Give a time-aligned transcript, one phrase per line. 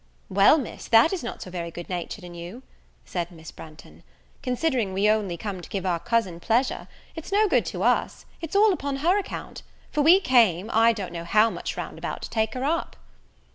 [0.29, 2.63] "Well, Miss, that is not so very good natured in you,"
[3.05, 4.01] said Miss Branghton,
[4.41, 8.55] "considering we only come to give our cousin pleasure; it's no good to us; it's
[8.55, 9.61] all upon her account;
[9.91, 12.95] for we came, I don't know how much round about to take her up."